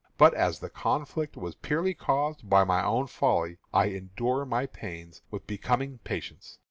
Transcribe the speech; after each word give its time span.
But, 0.17 0.33
as 0.33 0.57
the 0.61 0.69
conflict 0.71 1.37
was 1.37 1.53
purely 1.53 1.93
caused 1.93 2.49
by 2.49 2.63
my 2.63 2.83
own 2.83 3.05
folly, 3.05 3.59
I 3.71 3.89
endure 3.89 4.45
my 4.47 4.65
pains 4.65 5.21
with 5.29 5.45
becoming 5.45 5.99
patience. 5.99 6.57